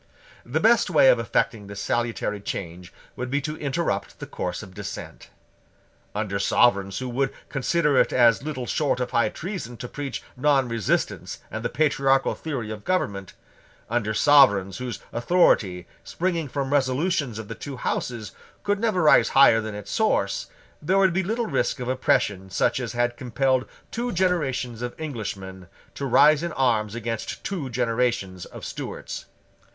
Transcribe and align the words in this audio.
The 0.43 0.59
best 0.59 0.89
way 0.89 1.09
of 1.09 1.19
effecting 1.19 1.67
this 1.67 1.79
salutary 1.79 2.41
change 2.41 2.91
would 3.15 3.29
be 3.29 3.39
to 3.41 3.55
interrupt 3.57 4.17
the 4.17 4.25
course 4.25 4.63
of 4.63 4.73
descent. 4.73 5.29
Under 6.15 6.39
sovereigns 6.39 6.97
who 6.97 7.07
would 7.09 7.31
consider 7.49 7.97
it 7.99 8.11
as 8.11 8.41
little 8.41 8.65
short 8.65 8.99
of 8.99 9.11
high 9.11 9.29
treason 9.29 9.77
to 9.77 9.87
preach 9.87 10.23
nonresistance 10.35 11.37
and 11.51 11.63
the 11.63 11.69
patriarchal 11.69 12.33
theory 12.33 12.71
of 12.71 12.83
government, 12.83 13.33
under 13.91 14.11
sovereigns 14.15 14.79
whose 14.79 14.97
authority, 15.13 15.85
springing 16.03 16.47
from 16.47 16.73
resolutions 16.73 17.37
of 17.37 17.47
the 17.47 17.53
two 17.53 17.77
Houses, 17.77 18.31
could 18.63 18.79
never 18.79 19.03
rise 19.03 19.29
higher 19.29 19.61
than 19.61 19.75
its 19.75 19.91
source, 19.91 20.47
there 20.81 20.97
would 20.97 21.13
be 21.13 21.21
little 21.21 21.45
risk 21.45 21.79
of 21.79 21.87
oppression 21.87 22.49
such 22.49 22.79
as 22.79 22.93
had 22.93 23.17
compelled 23.17 23.65
two 23.91 24.11
generations 24.11 24.81
of 24.81 24.95
Englishmen 24.99 25.67
to 25.93 26.07
rise 26.07 26.41
in 26.41 26.53
arms 26.53 26.95
against 26.95 27.43
two 27.43 27.69
generations 27.69 28.45
of 28.45 28.65
Stuarts. 28.65 29.25